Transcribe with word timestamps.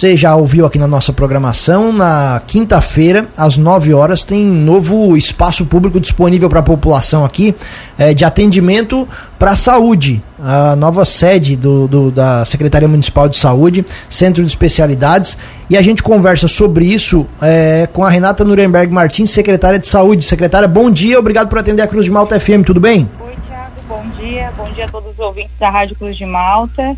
você 0.00 0.16
já 0.16 0.34
ouviu 0.34 0.64
aqui 0.64 0.78
na 0.78 0.86
nossa 0.86 1.12
programação, 1.12 1.92
na 1.92 2.40
quinta-feira, 2.46 3.28
às 3.36 3.58
9 3.58 3.92
horas, 3.92 4.24
tem 4.24 4.42
novo 4.42 5.14
espaço 5.14 5.66
público 5.66 6.00
disponível 6.00 6.48
para 6.48 6.60
a 6.60 6.62
população 6.62 7.22
aqui 7.22 7.54
é, 7.98 8.14
de 8.14 8.24
atendimento 8.24 9.06
para 9.38 9.50
a 9.50 9.56
saúde. 9.56 10.22
A 10.42 10.74
nova 10.74 11.04
sede 11.04 11.54
do, 11.54 11.86
do, 11.86 12.10
da 12.10 12.46
Secretaria 12.46 12.88
Municipal 12.88 13.28
de 13.28 13.36
Saúde, 13.36 13.84
Centro 14.08 14.42
de 14.42 14.48
Especialidades. 14.48 15.36
E 15.68 15.76
a 15.76 15.82
gente 15.82 16.02
conversa 16.02 16.48
sobre 16.48 16.86
isso 16.86 17.26
é, 17.42 17.86
com 17.92 18.02
a 18.02 18.08
Renata 18.08 18.42
Nuremberg 18.42 18.90
Martins, 18.90 19.28
secretária 19.28 19.78
de 19.78 19.86
Saúde. 19.86 20.24
Secretária, 20.24 20.66
bom 20.66 20.90
dia, 20.90 21.18
obrigado 21.18 21.50
por 21.50 21.58
atender 21.58 21.82
a 21.82 21.86
Cruz 21.86 22.06
de 22.06 22.10
Malta 22.10 22.40
FM, 22.40 22.64
tudo 22.64 22.80
bem? 22.80 23.06
Oi, 23.20 23.34
Thiago, 23.46 23.74
bom 23.86 24.02
dia. 24.18 24.50
Bom 24.56 24.72
dia 24.72 24.86
a 24.86 24.88
todos 24.88 25.12
os 25.12 25.18
ouvintes 25.18 25.52
da 25.60 25.68
Rádio 25.68 25.94
Cruz 25.94 26.16
de 26.16 26.24
Malta. 26.24 26.96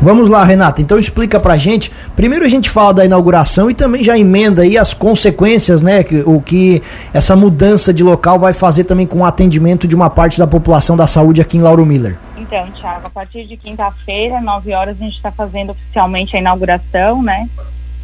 Vamos 0.00 0.28
lá, 0.28 0.44
Renata. 0.44 0.80
Então 0.80 0.98
explica 0.98 1.40
pra 1.40 1.56
gente. 1.56 1.90
Primeiro 2.14 2.44
a 2.44 2.48
gente 2.48 2.70
fala 2.70 2.94
da 2.94 3.04
inauguração 3.04 3.68
e 3.68 3.74
também 3.74 4.04
já 4.04 4.16
emenda 4.16 4.62
aí 4.62 4.78
as 4.78 4.94
consequências, 4.94 5.82
né? 5.82 6.04
Que, 6.04 6.22
o 6.24 6.40
que 6.40 6.80
essa 7.12 7.34
mudança 7.34 7.92
de 7.92 8.04
local 8.04 8.38
vai 8.38 8.54
fazer 8.54 8.84
também 8.84 9.06
com 9.06 9.20
o 9.20 9.24
atendimento 9.24 9.88
de 9.88 9.96
uma 9.96 10.08
parte 10.08 10.38
da 10.38 10.46
população 10.46 10.96
da 10.96 11.06
saúde 11.06 11.40
aqui 11.40 11.56
em 11.56 11.62
Lauro 11.62 11.84
Miller. 11.84 12.16
Então, 12.36 12.70
Thiago, 12.72 13.08
a 13.08 13.10
partir 13.10 13.44
de 13.46 13.56
quinta-feira, 13.56 14.40
9 14.40 14.72
horas, 14.72 14.96
a 15.00 15.04
gente 15.04 15.16
está 15.16 15.32
fazendo 15.32 15.70
oficialmente 15.70 16.36
a 16.36 16.40
inauguração, 16.40 17.20
né? 17.20 17.48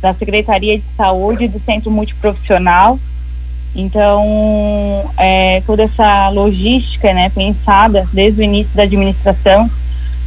Da 0.03 0.13
Secretaria 0.15 0.79
de 0.79 0.85
Saúde 0.97 1.47
do 1.47 1.61
Centro 1.61 1.91
Multiprofissional. 1.93 2.99
Então, 3.75 5.11
é, 5.17 5.63
toda 5.65 5.85
essa 5.85 6.29
logística, 6.29 7.13
né, 7.13 7.29
pensada 7.29 8.07
desde 8.13 8.41
o 8.41 8.45
início 8.45 8.75
da 8.75 8.85
administração 8.85 9.69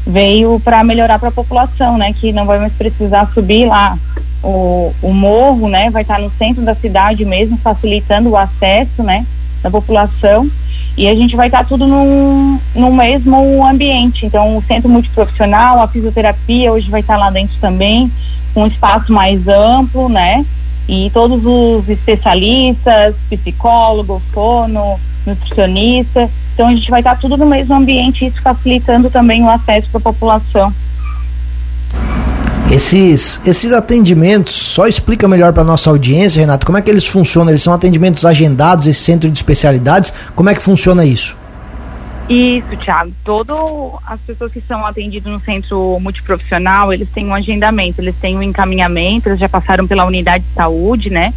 veio 0.08 0.60
para 0.60 0.84
melhorar 0.84 1.20
para 1.20 1.30
a 1.30 1.32
população, 1.32 1.98
né? 1.98 2.14
Que 2.14 2.32
não 2.32 2.46
vai 2.46 2.60
mais 2.60 2.74
precisar 2.74 3.30
subir 3.34 3.66
lá 3.66 3.98
o, 4.44 4.94
o 5.02 5.14
morro, 5.14 5.68
né? 5.70 5.90
Vai 5.90 6.04
estar 6.04 6.20
no 6.20 6.32
centro 6.32 6.64
da 6.64 6.74
cidade 6.74 7.26
mesmo, 7.26 7.58
facilitando 7.58 8.30
o 8.30 8.38
acesso, 8.38 9.04
né? 9.04 9.26
Da 9.62 9.70
população 9.70 10.50
e 10.98 11.08
a 11.08 11.14
gente 11.14 11.36
vai 11.36 11.48
estar 11.48 11.64
tudo 11.64 11.86
no, 11.86 12.92
mesmo 12.92 13.64
ambiente. 13.64 14.26
Então, 14.26 14.58
o 14.58 14.64
centro 14.64 14.90
multiprofissional, 14.90 15.80
a 15.80 15.88
fisioterapia 15.88 16.74
hoje 16.74 16.90
vai 16.90 17.02
estar 17.02 17.18
lá 17.18 17.30
dentro 17.30 17.56
também, 17.62 18.12
com 18.52 18.64
um 18.64 18.68
espaço 18.68 19.14
mais 19.14 19.48
amplo, 19.48 20.10
né? 20.10 20.44
E 20.90 21.12
todos 21.14 21.46
os 21.46 21.88
especialistas, 21.88 23.14
psicólogo, 23.30 24.20
fono, 24.34 25.00
nutricionista. 25.28 26.30
Então 26.54 26.68
a 26.68 26.74
gente 26.74 26.90
vai 26.90 27.02
estar 27.02 27.16
tudo 27.18 27.38
no 27.38 27.46
mesmo 27.46 27.76
ambiente, 27.76 28.26
isso 28.26 28.42
facilitando 28.42 29.10
também 29.10 29.44
o 29.44 29.50
acesso 29.50 29.88
para 29.92 30.00
a 30.00 30.02
população. 30.02 30.74
Esses, 32.72 33.40
esses 33.46 33.72
atendimentos, 33.72 34.54
só 34.54 34.88
explica 34.88 35.26
melhor 35.28 35.54
para 35.54 35.64
nossa 35.64 35.90
audiência, 35.90 36.42
Renato, 36.42 36.66
como 36.66 36.78
é 36.78 36.82
que 36.82 36.92
eles 36.92 37.08
funcionam? 37.08 37.50
Eles 37.50 37.64
são 37.64 37.74
atendimentos 37.74 38.26
agendados, 38.26 38.88
esse 38.88 39.00
centro 39.00 39.30
de 39.30 39.38
especialidades, 39.38 40.12
como 40.36 40.50
é 40.50 40.54
que 40.54 40.62
funciona 40.62 41.06
isso? 41.06 41.38
Isso, 42.30 42.76
Thiago. 42.84 43.14
Todas 43.24 43.58
as 44.06 44.20
pessoas 44.20 44.52
que 44.52 44.62
são 44.68 44.86
atendidas 44.86 45.32
no 45.32 45.40
centro 45.40 45.98
multiprofissional, 46.02 46.92
eles 46.92 47.08
têm 47.10 47.26
um 47.26 47.34
agendamento, 47.34 48.02
eles 48.02 48.16
têm 48.20 48.38
um 48.38 48.44
encaminhamento, 48.44 49.30
eles 49.30 49.40
já 49.40 49.48
passaram 49.48 49.88
pela 49.88 50.04
unidade 50.04 50.44
de 50.44 50.54
saúde, 50.54 51.10
né? 51.10 51.34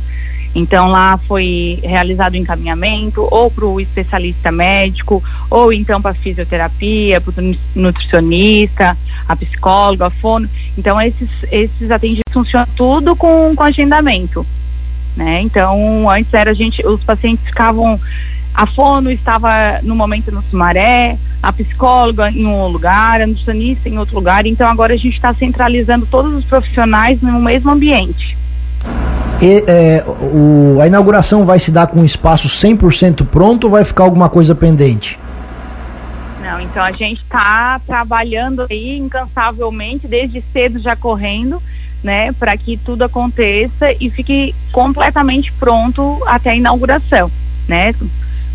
Então 0.54 0.88
lá 0.88 1.16
foi 1.28 1.78
realizado 1.82 2.32
o 2.32 2.36
encaminhamento 2.36 3.26
ou 3.30 3.50
para 3.50 3.64
o 3.64 3.80
especialista 3.80 4.50
médico, 4.50 5.22
ou 5.48 5.72
então 5.72 6.02
para 6.02 6.14
fisioterapia, 6.14 7.20
para 7.20 7.40
o 7.40 7.56
nutricionista, 7.74 8.96
a 9.28 9.36
psicóloga, 9.36 10.06
a 10.06 10.10
fono. 10.10 10.48
Então 10.76 11.00
esses, 11.00 11.30
esses 11.50 11.90
atendimentos 11.90 12.32
funcionam 12.32 12.68
tudo 12.76 13.14
com, 13.14 13.54
com 13.54 13.62
agendamento. 13.62 14.44
Né? 15.16 15.40
Então 15.42 16.10
antes 16.10 16.32
era 16.34 16.50
a 16.50 16.54
gente, 16.54 16.84
os 16.84 17.02
pacientes 17.04 17.44
ficavam, 17.46 18.00
a 18.52 18.66
fono 18.66 19.08
estava 19.08 19.80
no 19.82 19.94
momento 19.94 20.32
no 20.32 20.42
Sumaré, 20.42 21.16
a 21.40 21.52
psicóloga 21.52 22.28
em 22.28 22.44
um 22.44 22.66
lugar, 22.66 23.20
a 23.20 23.26
nutricionista 23.26 23.88
em 23.88 23.98
outro 23.98 24.16
lugar. 24.16 24.46
Então 24.46 24.68
agora 24.68 24.94
a 24.94 24.96
gente 24.96 25.14
está 25.14 25.32
centralizando 25.32 26.06
todos 26.06 26.34
os 26.34 26.44
profissionais 26.44 27.22
no 27.22 27.38
mesmo 27.38 27.70
ambiente. 27.70 28.36
E, 29.42 29.64
é, 29.66 30.04
o, 30.06 30.78
a 30.80 30.86
inauguração 30.86 31.46
vai 31.46 31.58
se 31.58 31.70
dar 31.70 31.86
com 31.86 32.00
o 32.00 32.04
espaço 32.04 32.46
100% 32.46 33.26
pronto 33.26 33.64
ou 33.64 33.70
vai 33.70 33.84
ficar 33.84 34.04
alguma 34.04 34.28
coisa 34.28 34.54
pendente? 34.54 35.18
Não, 36.42 36.60
então 36.60 36.82
a 36.82 36.92
gente 36.92 37.22
está 37.22 37.80
trabalhando 37.86 38.66
aí 38.68 38.98
incansavelmente, 38.98 40.06
desde 40.06 40.44
cedo 40.52 40.78
já 40.78 40.94
correndo, 40.94 41.62
né, 42.02 42.32
para 42.32 42.56
que 42.56 42.76
tudo 42.76 43.02
aconteça 43.02 43.92
e 43.98 44.10
fique 44.10 44.54
completamente 44.72 45.52
pronto 45.52 46.20
até 46.26 46.50
a 46.50 46.56
inauguração, 46.56 47.30
né? 47.68 47.94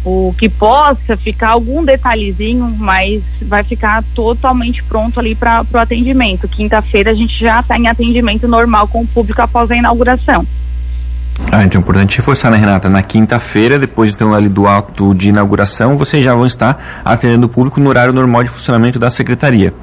O 0.04 0.36
que 0.38 0.48
possa 0.48 1.18
ficar 1.18 1.50
algum 1.50 1.84
detalhezinho, 1.84 2.76
mas 2.78 3.24
vai 3.42 3.64
ficar 3.64 4.04
totalmente 4.14 4.84
pronto 4.84 5.20
ali 5.20 5.34
para 5.34 5.66
o 5.74 5.78
atendimento. 5.78 6.48
Quinta-feira 6.48 7.10
a 7.10 7.14
gente 7.16 7.40
já 7.40 7.60
está 7.60 7.76
em 7.76 7.88
atendimento 7.88 8.48
normal 8.48 8.88
com 8.88 9.02
o 9.02 9.08
público 9.08 9.42
após 9.42 9.72
a 9.72 9.76
inauguração. 9.76 10.46
Ah, 11.52 11.64
então 11.64 11.80
é 11.80 11.82
importante 11.82 12.18
reforçar, 12.18 12.52
né, 12.52 12.58
Renata? 12.58 12.90
Na 12.90 13.04
quinta-feira, 13.04 13.78
depois 13.78 14.14
então 14.14 14.34
ali 14.34 14.50
do 14.50 14.68
ato 14.68 15.14
de 15.14 15.30
inauguração, 15.30 15.98
vocês 15.98 16.24
já 16.24 16.34
vão 16.34 16.46
estar 16.46 17.02
atendendo 17.04 17.46
o 17.46 17.50
público 17.50 17.80
no 17.80 17.90
horário 17.90 18.14
normal 18.14 18.44
de 18.44 18.50
funcionamento 18.50 19.00
da 19.00 19.10
secretaria. 19.10 19.74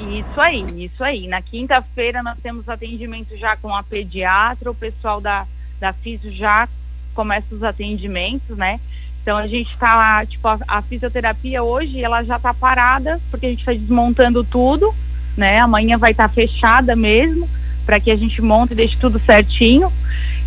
Isso 0.00 0.40
aí, 0.40 0.64
isso 0.84 1.04
aí. 1.04 1.28
Na 1.28 1.40
quinta-feira 1.40 2.22
nós 2.22 2.36
temos 2.42 2.68
atendimento 2.68 3.36
já 3.36 3.56
com 3.56 3.74
a 3.74 3.82
pediatra, 3.82 4.70
o 4.70 4.74
pessoal 4.74 5.20
da, 5.20 5.46
da 5.78 5.92
FISO 5.92 6.32
já 6.32 6.68
começa 7.14 7.54
os 7.54 7.62
atendimentos, 7.62 8.56
né? 8.56 8.80
Então 9.22 9.36
a 9.36 9.46
gente 9.46 9.70
está, 9.70 10.24
tipo, 10.24 10.46
a, 10.48 10.58
a, 10.66 10.82
fisioterapia 10.82 11.62
hoje 11.62 12.02
ela 12.02 12.22
já 12.22 12.36
está 12.36 12.54
parada, 12.54 13.20
porque 13.30 13.46
a 13.46 13.48
gente 13.50 13.60
está 13.60 13.72
desmontando 13.72 14.42
tudo, 14.42 14.94
né? 15.36 15.58
Amanhã 15.60 15.98
vai 15.98 16.12
estar 16.12 16.28
tá 16.28 16.34
fechada 16.34 16.96
mesmo, 16.96 17.48
para 17.84 18.00
que 18.00 18.10
a 18.10 18.16
gente 18.16 18.40
monte 18.40 18.72
e 18.72 18.76
deixe 18.76 18.96
tudo 18.96 19.18
certinho. 19.20 19.92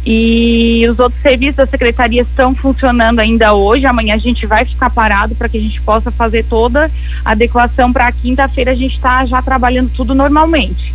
E 0.05 0.85
os 0.89 0.99
outros 0.99 1.21
serviços 1.21 1.55
da 1.55 1.65
secretaria 1.65 2.23
estão 2.23 2.53
funcionando 2.53 3.19
ainda 3.19 3.53
hoje. 3.53 3.85
Amanhã 3.85 4.15
a 4.15 4.17
gente 4.17 4.45
vai 4.45 4.65
ficar 4.65 4.89
parado 4.89 5.33
para 5.33 5.47
que 5.47 5.57
a 5.57 5.61
gente 5.61 5.81
possa 5.81 6.11
fazer 6.11 6.43
toda 6.43 6.91
a 7.23 7.31
adequação 7.31 7.91
para 7.93 8.11
quinta-feira 8.11 8.71
a 8.71 8.75
gente 8.75 8.95
está 8.95 9.25
já 9.25 9.41
trabalhando 9.41 9.91
tudo 9.95 10.13
normalmente. 10.13 10.93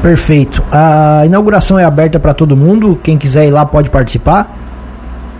Perfeito. 0.00 0.64
A 0.70 1.22
inauguração 1.26 1.78
é 1.78 1.84
aberta 1.84 2.20
para 2.20 2.32
todo 2.32 2.56
mundo. 2.56 2.98
Quem 3.02 3.18
quiser 3.18 3.46
ir 3.46 3.50
lá 3.50 3.66
pode 3.66 3.90
participar? 3.90 4.56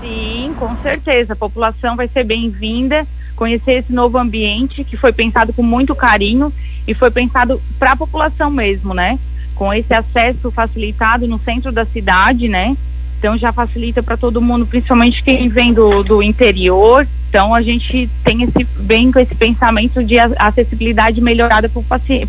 Sim, 0.00 0.52
com 0.58 0.76
certeza. 0.82 1.32
A 1.32 1.36
população 1.36 1.96
vai 1.96 2.08
ser 2.08 2.24
bem-vinda 2.24 3.06
conhecer 3.40 3.78
esse 3.78 3.92
novo 3.92 4.18
ambiente 4.18 4.84
que 4.84 4.98
foi 4.98 5.14
pensado 5.14 5.50
com 5.54 5.62
muito 5.62 5.94
carinho 5.94 6.52
e 6.86 6.92
foi 6.92 7.10
pensado 7.10 7.58
para 7.78 7.92
a 7.92 7.96
população 7.96 8.50
mesmo, 8.50 8.92
né? 8.92 9.18
Com 9.60 9.74
esse 9.74 9.92
acesso 9.92 10.50
facilitado 10.50 11.28
no 11.28 11.38
centro 11.38 11.70
da 11.70 11.84
cidade, 11.84 12.48
né? 12.48 12.74
Então 13.18 13.36
já 13.36 13.52
facilita 13.52 14.02
para 14.02 14.16
todo 14.16 14.40
mundo, 14.40 14.64
principalmente 14.64 15.22
quem 15.22 15.50
vem 15.50 15.74
do, 15.74 16.02
do 16.02 16.22
interior. 16.22 17.06
Então 17.28 17.54
a 17.54 17.60
gente 17.60 18.08
tem 18.24 18.42
esse 18.42 18.64
bem 18.78 19.12
com 19.12 19.20
esse 19.20 19.34
pensamento 19.34 20.02
de 20.02 20.18
acessibilidade 20.18 21.20
melhorada 21.20 21.68
para 21.68 21.82
paci 21.82 22.26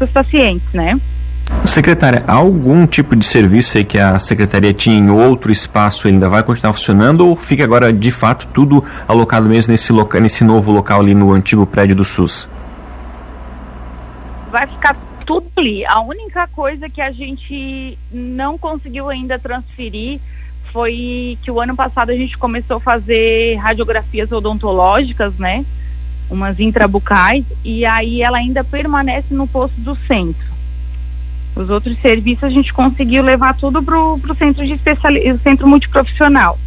os 0.00 0.08
pacientes, 0.08 0.72
né? 0.72 0.98
Secretária, 1.66 2.24
algum 2.26 2.86
tipo 2.86 3.14
de 3.14 3.26
serviço 3.26 3.76
aí 3.76 3.84
que 3.84 3.98
a 3.98 4.18
secretaria 4.18 4.72
tinha 4.72 4.96
em 4.96 5.10
outro 5.10 5.52
espaço 5.52 6.08
ainda 6.08 6.30
vai 6.30 6.42
continuar 6.42 6.72
funcionando 6.72 7.28
ou 7.28 7.36
fica 7.36 7.62
agora 7.62 7.92
de 7.92 8.10
fato 8.10 8.48
tudo 8.54 8.82
alocado 9.06 9.46
mesmo 9.46 9.72
nesse, 9.72 9.92
loca 9.92 10.18
nesse 10.18 10.44
novo 10.44 10.72
local 10.72 11.00
ali 11.00 11.14
no 11.14 11.30
antigo 11.30 11.66
prédio 11.66 11.94
do 11.94 12.04
SUS? 12.04 12.48
Vai 14.50 14.66
ficar 14.66 14.96
tudo 15.28 15.46
ali. 15.58 15.84
A 15.84 16.00
única 16.00 16.48
coisa 16.48 16.88
que 16.88 17.02
a 17.02 17.12
gente 17.12 17.98
não 18.10 18.56
conseguiu 18.56 19.10
ainda 19.10 19.38
transferir 19.38 20.18
foi 20.72 21.36
que 21.42 21.50
o 21.50 21.60
ano 21.60 21.76
passado 21.76 22.08
a 22.08 22.14
gente 22.14 22.38
começou 22.38 22.78
a 22.78 22.80
fazer 22.80 23.56
radiografias 23.56 24.32
odontológicas, 24.32 25.34
né? 25.34 25.66
Umas 26.30 26.58
intrabucais, 26.58 27.44
e 27.62 27.84
aí 27.84 28.22
ela 28.22 28.38
ainda 28.38 28.64
permanece 28.64 29.34
no 29.34 29.46
posto 29.46 29.78
do 29.82 29.94
centro. 30.06 30.48
Os 31.54 31.68
outros 31.68 32.00
serviços 32.00 32.44
a 32.44 32.50
gente 32.50 32.72
conseguiu 32.72 33.22
levar 33.22 33.54
tudo 33.54 33.82
para 33.82 33.98
o 33.98 34.34
centro 34.38 34.66
de 34.66 34.72
especial, 34.72 35.12
centro 35.42 35.68
multiprofissional. 35.68 36.58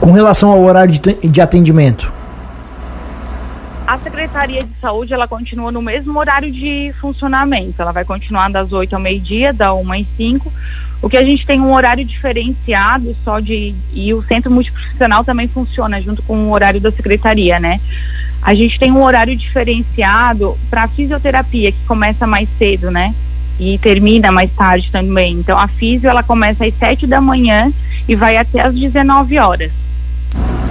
Com 0.00 0.12
relação 0.12 0.50
ao 0.50 0.62
horário 0.62 0.92
de, 0.92 1.14
de 1.14 1.40
atendimento, 1.40 2.12
a 3.92 3.98
Secretaria 3.98 4.62
de 4.62 4.72
Saúde, 4.80 5.12
ela 5.12 5.28
continua 5.28 5.70
no 5.70 5.82
mesmo 5.82 6.18
horário 6.18 6.50
de 6.50 6.94
funcionamento. 6.98 7.82
Ela 7.82 7.92
vai 7.92 8.06
continuar 8.06 8.48
das 8.48 8.72
8 8.72 8.94
ao 8.94 9.00
meio-dia, 9.00 9.52
da 9.52 9.74
1 9.74 9.92
às 9.92 10.06
5. 10.16 10.52
O 11.02 11.10
que 11.10 11.16
a 11.16 11.22
gente 11.22 11.44
tem 11.44 11.60
um 11.60 11.74
horário 11.74 12.02
diferenciado 12.02 13.14
só 13.22 13.38
de. 13.38 13.74
E 13.92 14.14
o 14.14 14.22
centro 14.22 14.50
multiprofissional 14.50 15.24
também 15.24 15.46
funciona 15.46 16.00
junto 16.00 16.22
com 16.22 16.38
o 16.38 16.52
horário 16.52 16.80
da 16.80 16.90
secretaria, 16.90 17.60
né? 17.60 17.82
A 18.40 18.54
gente 18.54 18.78
tem 18.78 18.90
um 18.90 19.02
horário 19.02 19.36
diferenciado 19.36 20.56
para 20.70 20.88
fisioterapia, 20.88 21.70
que 21.70 21.84
começa 21.86 22.26
mais 22.26 22.48
cedo, 22.58 22.90
né? 22.90 23.14
e 23.60 23.76
termina 23.78 24.32
mais 24.32 24.50
tarde 24.52 24.90
também. 24.90 25.34
Então 25.34 25.58
a 25.58 25.68
físio 25.68 26.08
ela 26.08 26.22
começa 26.22 26.64
às 26.64 26.74
7 26.78 27.06
da 27.06 27.20
manhã 27.20 27.70
e 28.08 28.16
vai 28.16 28.38
até 28.38 28.62
às 28.62 28.74
19 28.74 29.38
horas. 29.38 29.70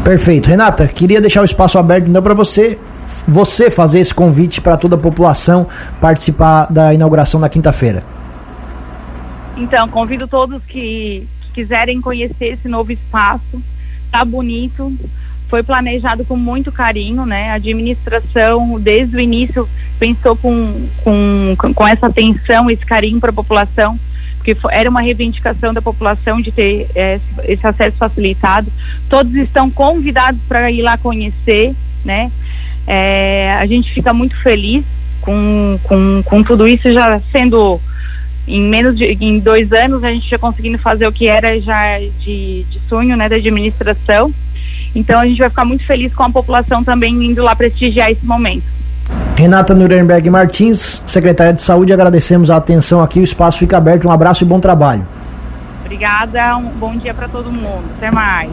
Perfeito. 0.03 0.49
Renata, 0.49 0.87
queria 0.87 1.21
deixar 1.21 1.41
o 1.41 1.45
espaço 1.45 1.77
aberto 1.77 2.09
então 2.09 2.23
para 2.23 2.33
você 2.33 2.79
você 3.27 3.69
fazer 3.69 3.99
esse 3.99 4.13
convite 4.13 4.61
para 4.61 4.77
toda 4.77 4.95
a 4.95 4.99
população 4.99 5.67
participar 5.99 6.67
da 6.71 6.93
inauguração 6.93 7.39
na 7.39 7.49
quinta-feira. 7.49 8.03
Então, 9.57 9.87
convido 9.89 10.27
todos 10.27 10.61
que, 10.63 11.27
que 11.41 11.51
quiserem 11.53 12.01
conhecer 12.01 12.53
esse 12.53 12.67
novo 12.67 12.91
espaço. 12.91 13.61
Tá 14.11 14.25
bonito, 14.25 14.93
foi 15.51 15.61
planejado 15.61 16.23
com 16.23 16.37
muito 16.37 16.71
carinho, 16.71 17.25
né? 17.25 17.51
A 17.51 17.55
administração, 17.55 18.79
desde 18.79 19.17
o 19.17 19.19
início, 19.19 19.67
pensou 19.99 20.35
com, 20.35 20.87
com, 21.03 21.55
com 21.75 21.87
essa 21.87 22.07
atenção, 22.07 22.71
esse 22.71 22.85
carinho 22.85 23.19
para 23.19 23.31
a 23.31 23.33
população, 23.33 23.99
porque 24.37 24.55
era 24.71 24.89
uma 24.89 25.01
reivindicação 25.01 25.73
da 25.73 25.81
população 25.81 26.41
de 26.41 26.51
ter 26.51 26.89
é, 26.95 27.19
esse 27.43 27.67
acesso 27.67 27.97
facilitado. 27.97 28.71
Todos 29.09 29.35
estão 29.35 29.69
convidados 29.69 30.39
para 30.47 30.71
ir 30.71 30.81
lá 30.81 30.97
conhecer, 30.97 31.75
né? 32.03 32.31
É, 32.87 33.53
a 33.59 33.65
gente 33.65 33.91
fica 33.91 34.13
muito 34.13 34.35
feliz 34.41 34.83
com, 35.21 35.79
com, 35.83 36.21
com 36.25 36.43
tudo 36.43 36.67
isso 36.67 36.91
já 36.91 37.19
sendo 37.31 37.79
em 38.47 38.61
menos 38.61 38.97
de 38.97 39.05
em 39.05 39.37
dois 39.39 39.71
anos 39.71 40.03
a 40.03 40.09
gente 40.09 40.27
já 40.27 40.37
conseguindo 40.37 40.79
fazer 40.79 41.05
o 41.05 41.11
que 41.11 41.27
era 41.27 41.61
já 41.61 41.99
de, 41.99 42.63
de 42.63 42.81
sonho 42.89 43.15
né 43.15 43.29
da 43.29 43.35
administração 43.35 44.33
então 44.95 45.19
a 45.19 45.25
gente 45.25 45.39
vai 45.39 45.49
ficar 45.49 45.65
muito 45.65 45.85
feliz 45.85 46.13
com 46.13 46.23
a 46.23 46.29
população 46.29 46.83
também 46.83 47.13
indo 47.13 47.43
lá 47.43 47.55
prestigiar 47.55 48.11
esse 48.11 48.25
momento. 48.25 48.63
Renata 49.35 49.73
Nuremberg 49.73 50.29
Martins, 50.29 51.01
secretária 51.05 51.53
de 51.53 51.61
Saúde, 51.61 51.91
agradecemos 51.91 52.51
a 52.51 52.57
atenção 52.57 53.01
aqui, 53.01 53.19
o 53.19 53.23
espaço 53.23 53.59
fica 53.59 53.77
aberto, 53.77 54.07
um 54.07 54.11
abraço 54.11 54.43
e 54.43 54.47
bom 54.47 54.59
trabalho. 54.59 55.07
Obrigada, 55.83 56.57
um 56.57 56.69
bom 56.69 56.95
dia 56.95 57.13
para 57.13 57.27
todo 57.27 57.51
mundo, 57.51 57.83
até 57.97 58.11
mais. 58.11 58.49